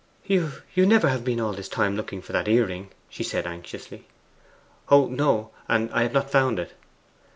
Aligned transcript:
'You 0.25 0.51
never 0.77 1.09
have 1.09 1.23
been 1.23 1.39
all 1.39 1.53
this 1.53 1.69
time 1.69 1.95
looking 1.95 2.23
for 2.23 2.33
that 2.33 2.47
earring?' 2.47 2.89
she 3.07 3.21
said 3.23 3.45
anxiously. 3.45 4.07
'Oh 4.89 5.05
no; 5.05 5.51
and 5.67 5.91
I 5.91 6.01
have 6.01 6.11
not 6.13 6.31
found 6.31 6.57
it. 6.57 6.73